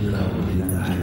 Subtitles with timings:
[0.00, 1.02] 知道我现在还有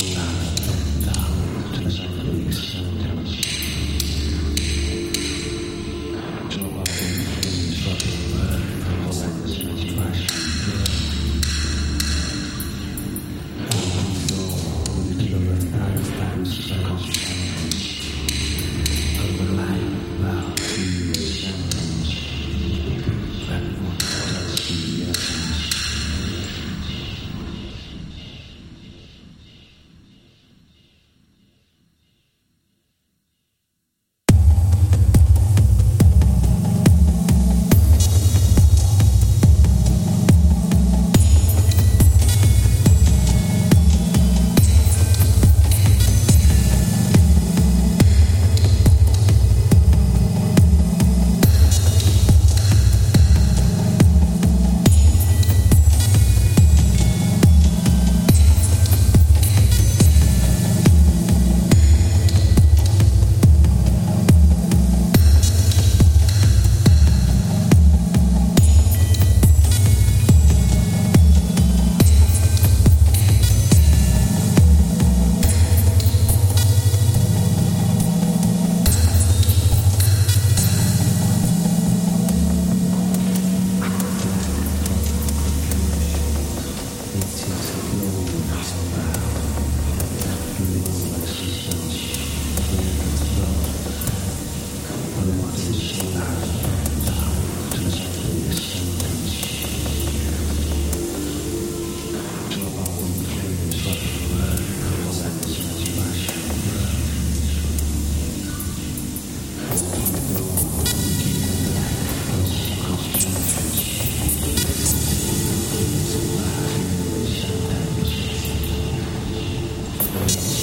[120.13, 120.60] Thank you.